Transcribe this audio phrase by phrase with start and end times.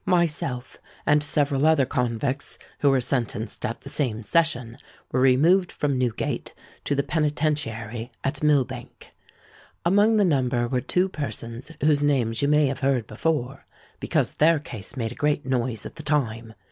[0.03, 4.79] "Myself and several other convicts, who were sentenced at the same session,
[5.11, 9.11] were removed from Newgate to the Penitentiary at Millbank.
[9.85, 13.67] Amongst the number were two persons whose names you may have heard before,
[13.99, 16.55] because their case made a great noise at the time.